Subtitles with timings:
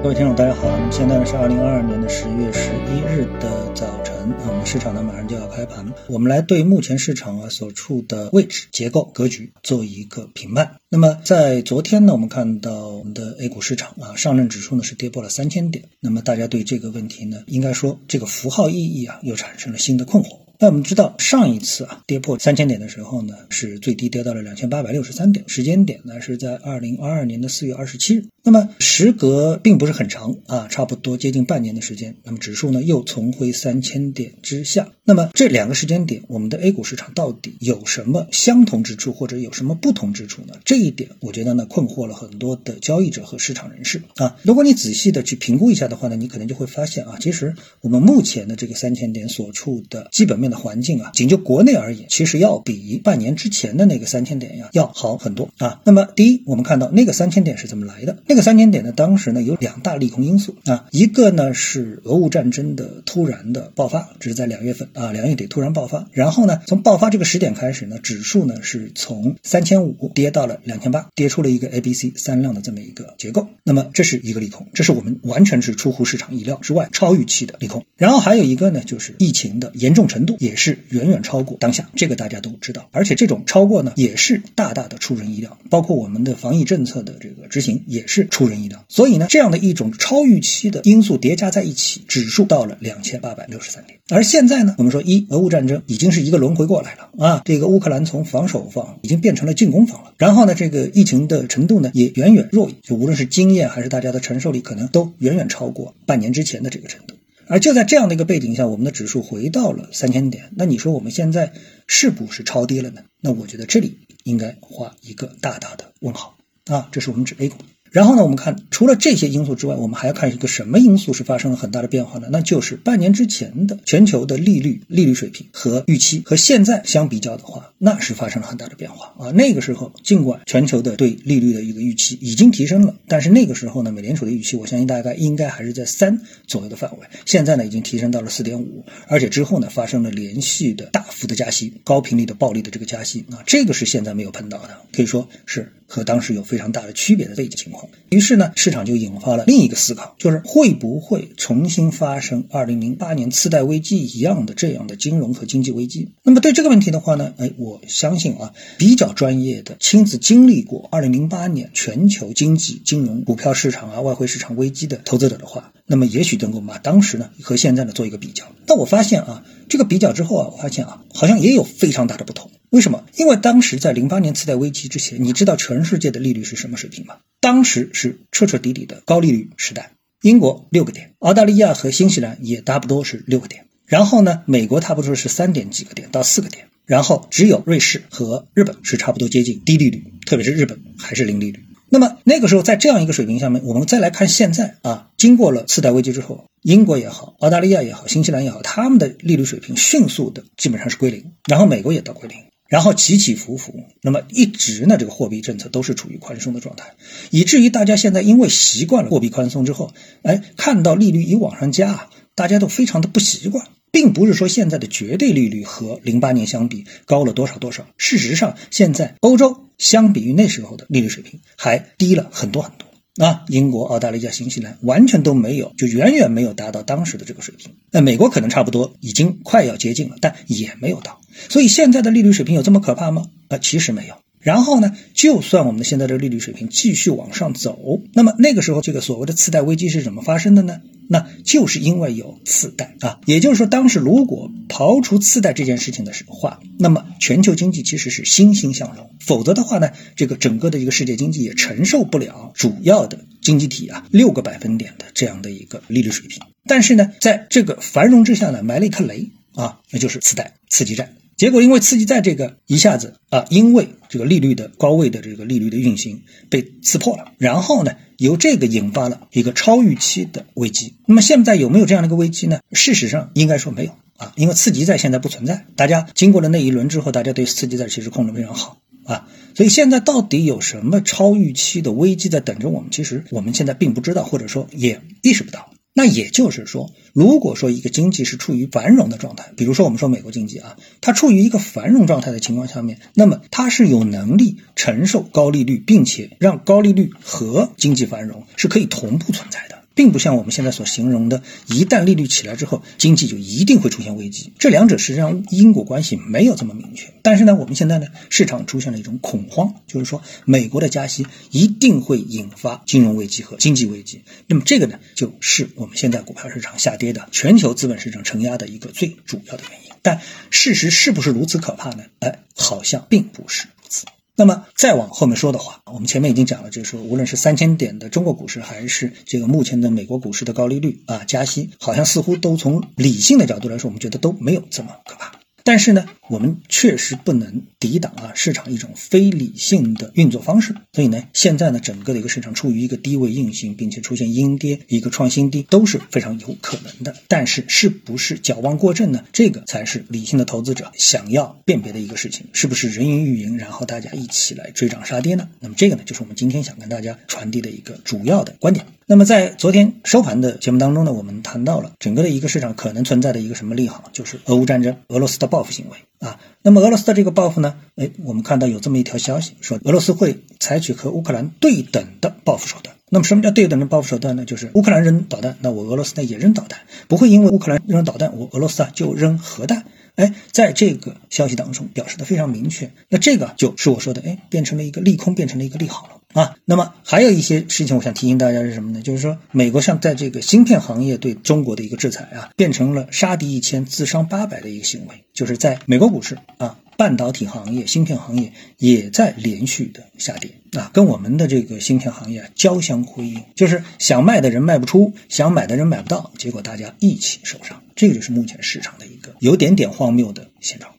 [0.00, 0.62] 各位听众，大家好。
[0.70, 10.76] 那么现在呢是二零二二年的十月十一日的早晨啊，我们市场呢马上就要开盘，我们来对目前市场啊所处的位置、结构、格局做一个评判。
[10.88, 15.86] 那么在昨天呢，我们看到我们的 A 股市场啊，上证指数呢是跌破了三千点。
[15.98, 20.47] 那么大家对这个问题呢，应该说这个符号意义啊，又产生了新的困惑。
[20.60, 28.24] 那我们知道，上一次啊跌破三千点的时候呢，是最低跌到了两千八百六十三点，时间点呢是在二零二二年的四月二十七日。
[28.42, 34.88] 那么时隔并不是很长啊，差不多接近半年的时间，那么指数呢又重回三千点之下。
[35.04, 40.54] 那么这两个时间点，我们的 A 股市场到底有什么相同之处，或者有什么不同之处呢？
[40.64, 44.36] 这一点我觉得呢困惑了很多的交易者和市场人士啊。
[44.42, 55.80] 如果你仔细的去评估一下的话呢，你可能就会发现啊，其实我们目前的这个三千点所处的基本面的环境啊，仅就国内而言，其实要比半年之前的那个三千点呀要好很多啊。
[55.84, 58.18] 那么第一，我们看到那个三千点是怎么来的？
[58.26, 77.84] 那个三千点呢，当时呢有两大利空因素啊，一个呢是俄乌战争的突然的爆发，这是在两月份啊，两月底突然爆发，然后呢从爆发这个时点开始呢，指数呢是从三千五跌到了两千八，跌出了一个 A、B、C 三浪的这么一个结构，那么这是一个利空，这是我们完全是出乎市场意料之外、超预期的利空。
[77.96, 88.26] 然后还有一个呢，就是疫情的严重程度也是远远超过当下，这个大家都知道，而且这种超过呢也是大大的出人意料，包括我们的防疫政策的这个执行也是。
[88.30, 93.98] 出人意料，所以呢，这样的一种超预期的因素叠加在一起，指数到了两千八百六十三点。
[94.10, 100.12] 而现在呢，我们说一俄乌战争已经是一个轮回过来了啊，这个乌克兰从防守方已经变成了进攻方了。
[100.18, 107.07] 然后呢，这个疫情的程度呢也远远弱于，就无论是经验还是大家的承受力，可能都远远超过半年之前的这个程度。
[107.48, 110.50] 而就在这样的一个背景下，我们的指数回到了三千点。
[110.56, 111.52] 那你说我们现在
[111.86, 113.02] 是不是超跌了呢？
[113.20, 117.56] 那我觉得这里应该画一个大大的问号啊，这是我们指 A 股。
[117.90, 122.28] 然后呢，我们看除了这些因素之外，我们还要看一个什么因素是发生了很大的变化呢？
[122.30, 129.30] 那就是半年之前的全球的利率利率水平和预期和现在相比较的话，那是发生了很大的变化啊。
[129.32, 137.06] 那个时候，尽管全球的对利率的一个预期已经提升了，但是那个时候呢，美联储的预期，我相信大概应该还是在三左右的范围。
[137.24, 147.88] 现在呢，已经提升到了四点五，而且之后呢，发生了连续的大幅的加息，高频率的暴力的这个加息啊，这个是现在没有碰到的，可以说是和当时有非常大的区别的背景情况。
[148.10, 156.10] 于是呢，市场就引发了另一个思考，就是会不会重新发生二零零八年次贷危机一样的这样的金融和经济危机？
[156.22, 168.44] 那么对这个问题的话呢，哎，我相信啊，比较专业的、亲自经历过二零零八年全球经济、金融、股票市场啊、外汇市场危机的投资者的话，那么也许能够把当时呢和现在呢做一个比较。
[168.66, 172.50] 但我发现啊，这个比较之后啊，我发现啊，好像也有非常大的不同。
[172.70, 173.04] 为什么？
[173.16, 177.16] 因为当时在零八年次贷危机之前，你知道全世界的利率是什么水平吗？
[177.40, 179.92] 当时是彻彻底底的高利率时代。
[180.22, 183.66] 英国六个点，澳大利亚和新西兰也差不多是六个点。
[183.86, 186.66] 然后呢，美国差不多是三点几个点到四个点。
[186.84, 191.64] 然后只有瑞士和日本是差不多接近低利率，特别是日本还是零利率。
[191.90, 202.38] 那么那个时候在这样一个水平下面，我们再来看现在啊，经过了次贷危机之后，英国也好，澳大利亚也好，新西兰也好，他们的利率水平迅速的基本上是归零，然后美国也到归零。
[202.68, 206.94] 然后起起伏伏，那么一直呢，这个货币政策都是处于宽松的状态，
[207.30, 222.87] 以至于大家现在因为习惯了货币宽松之后，哎，看到利率一往上加，大家都非常的不习惯，并不是说现在的绝对利率和零八年相比高了多少多少，事实上，现在欧洲相比于那时候的利率水平还低了很多很多。
[223.18, 227.72] 啊，英国、澳大利亚、新西兰完全都没有，就远远没有达到当时的这个水平。
[227.90, 231.20] 那美国可能差不多已经快要接近了，但也没有到。
[231.48, 233.26] 所以现在的利率水平有这么可怕吗？
[233.48, 234.14] 啊，其实没有。
[234.40, 240.80] 然后呢，就算我们现在的利率水平继续往上走，那么那个时候这个所谓的次贷危机是怎么发生的呢？
[241.08, 249.10] 那就是因为有次贷啊，也就是说，当时如果刨除次贷这件事情的话，那么全球经济其实是欣欣向荣。
[249.20, 256.40] 否则的话呢，这个整个的一个世界经济也承受不了主要的经济体啊六个百分点的这样的一个利率水平。
[256.66, 261.14] 但是呢，在这个繁荣之下呢，埋了一颗雷啊，那就是次贷、刺激战。
[261.38, 270.94] 结果因为刺激债这个一下子啊，因为这个利率的高位的这个利率的运行被刺破了，然后呢，由这个引发了一个超预期的危机。
[271.06, 272.58] 那么现在有没有这样的一个危机呢？
[272.72, 275.64] 事实上应该说没有啊，因为刺激债现在不存在。
[275.76, 282.90] 大家经过了那一轮之后，大家对刺激债其实控制非常好啊，所以现在到底有什么超预期的危机在等着我们？
[282.90, 285.70] 其实我们现在并不知道，或者说也意识不到。
[285.98, 299.77] 那也就是说，如果说一个经济是处于繁荣的状态，比如说我们说美国经济啊，它处于一个繁荣状态的情况下面，那么它是有能力承受高利率，并且让高利率和经济繁荣是可以同步存在的。
[299.98, 304.52] 并不像我们现在所形容的，一旦利率起来之后，经济就一定会出现危机。
[304.56, 307.12] 这两者实际上因果关系没有这么明确。
[307.20, 314.22] 但是呢，我们现在呢，市场出现了一种恐慌，就是说美国的加息一定会引发金融危机和经济危机。
[314.46, 319.90] 那么这个呢，就是我们现在股票市场下跌的、全球资本市场承压的一个最主要的原因。
[320.02, 320.20] 但
[320.50, 322.04] 事实是不是如此可怕呢？
[322.20, 324.06] 哎，好像并不是如此。
[324.38, 335.32] 那么再往后面说的话，我们前面已经讲了，就是说，无论是三千点的中国股市，还是这个目前的美国股市的高利率啊、加息，好像似乎都从理性的角度来说，我们觉得都没有这么可怕。
[335.64, 340.74] 但是呢，我们确实不能抵挡啊市场一种非理性的运作方式。
[340.92, 347.14] 所以呢，现在呢，整个的一个市场处于一个低位运行，并且出现阴跌、一个创新低，都是非常有可能的。
[347.28, 349.24] 但是，是不是矫枉过正呢？
[349.32, 352.46] 这个才是理性的投资者想要辨别的一个事情。
[352.52, 355.48] 是不是人云亦云，然后大家一起来追涨杀跌呢？
[355.60, 358.86] 那么，这个呢，就是我们今天想跟大家传递的一个主要的观点。
[359.06, 366.40] 那么在昨天收盘的节目当中呢，我们谈到了整个的一个市场可能存在的一个什么利好，就是俄乌战争、俄罗斯的报复行为啊。
[366.62, 372.96] 那么俄罗斯的这个报复呢，哎，我们看到有这么一条消息，说俄罗斯会采取和乌克兰对等的报复手段。
[373.10, 374.44] 那么什么叫对等的报复手段呢？
[374.44, 379.84] 就是乌克兰扔导弹，那我俄罗斯呢也扔导弹，不会因为乌克兰扔导弹，我俄罗斯啊就扔核弹。
[380.16, 386.56] 哎，在这个消息当中表示的非常明确，那这个就是我说的，哎，变成了一个利空，变成了一个利好了啊。
[386.64, 389.02] 那么还有一些事情，我想提醒大家是什么呢？
[389.02, 407.82] 就是说，美国像在这个芯片行业对中国的一个制裁啊，变成了杀敌一千自伤八百的一个行为，就是在美国股市啊，半导体行业、芯片行业也在连续的下跌啊，跟我们的这个芯片行业交相辉映，就是想卖的人卖不出，想买的人买不到，结果大家一起受伤。
[407.96, 410.92] 这个就是目前市场的一个有点点荒谬的现状。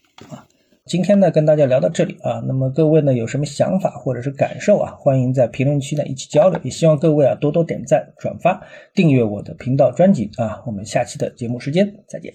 [0.90, 6.60] 今天呢，跟大家聊到这里啊，那么各位呢有什么想法或者是感受啊，欢迎在评论区呢一起交流。
[6.64, 8.60] 也希望各位啊多多点赞、转发、
[8.96, 10.64] 订阅我的频道专辑啊。
[10.66, 12.34] 我们下期的节目时间再见。